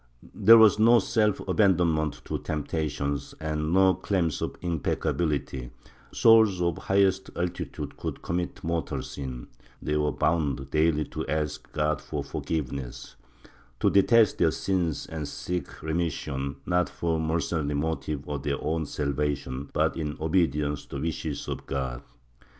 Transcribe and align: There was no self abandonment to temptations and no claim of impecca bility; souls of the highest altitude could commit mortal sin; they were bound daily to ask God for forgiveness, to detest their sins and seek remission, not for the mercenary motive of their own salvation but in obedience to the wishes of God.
There 0.33 0.57
was 0.57 0.79
no 0.79 0.97
self 0.97 1.41
abandonment 1.47 2.23
to 2.25 2.39
temptations 2.39 3.35
and 3.39 3.71
no 3.71 3.93
claim 3.93 4.29
of 4.41 4.59
impecca 4.61 5.13
bility; 5.13 5.69
souls 6.11 6.59
of 6.59 6.73
the 6.73 6.81
highest 6.81 7.29
altitude 7.35 7.97
could 7.97 8.23
commit 8.23 8.63
mortal 8.63 9.03
sin; 9.03 9.45
they 9.79 9.95
were 9.97 10.11
bound 10.11 10.71
daily 10.71 11.03
to 11.05 11.27
ask 11.27 11.71
God 11.71 12.01
for 12.01 12.23
forgiveness, 12.23 13.15
to 13.79 13.91
detest 13.91 14.39
their 14.39 14.49
sins 14.49 15.05
and 15.05 15.27
seek 15.27 15.83
remission, 15.83 16.55
not 16.65 16.89
for 16.89 17.19
the 17.19 17.23
mercenary 17.23 17.75
motive 17.75 18.27
of 18.27 18.41
their 18.41 18.57
own 18.59 18.87
salvation 18.87 19.69
but 19.71 19.95
in 19.95 20.17
obedience 20.19 20.81
to 20.87 20.95
the 20.95 21.01
wishes 21.03 21.47
of 21.47 21.67
God. 21.67 22.01